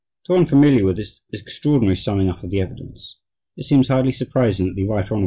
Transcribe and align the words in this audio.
To 0.25 0.33
one 0.33 0.47
familiar 0.47 0.83
with 0.85 0.97
this 0.97 1.21
extraordinary 1.31 1.95
summing 1.95 2.27
up 2.27 2.43
of 2.43 2.49
the 2.49 2.59
evidence, 2.59 3.19
it 3.55 3.65
seems 3.65 3.87
hardly 3.87 4.11
surprising 4.11 4.65
that 4.65 4.73
the 4.75 4.89
Rt. 4.91 5.09
Hon. 5.09 5.19